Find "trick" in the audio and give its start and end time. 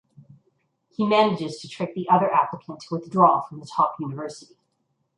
1.69-1.93